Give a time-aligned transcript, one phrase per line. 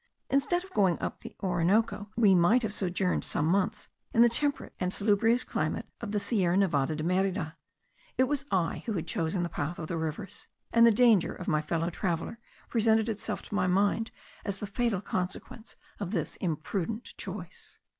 [0.31, 4.73] Instead of going up the Orinoco we might have sojourned some months in the temperate
[4.79, 7.55] and salubrious climate of the Sierra Nevada de Merida.
[8.17, 11.47] It was I who had chosen the path of the rivers; and the danger of
[11.47, 14.09] my fellow traveller presented itself to my mind
[14.43, 17.77] as the fatal consequence of this imprudent choice.